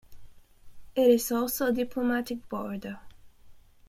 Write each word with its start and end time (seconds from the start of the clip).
It 0.95 1.11
is 1.11 1.31
also 1.31 1.67
a 1.67 1.71
diplomatic 1.71 2.49
border. 2.49 3.01